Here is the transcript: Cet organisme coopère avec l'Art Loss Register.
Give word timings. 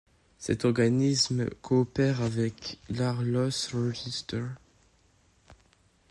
Cet 0.39 0.65
organisme 0.65 1.47
coopère 1.61 2.23
avec 2.23 2.79
l'Art 2.89 3.21
Loss 3.21 3.75
Register. 3.75 4.41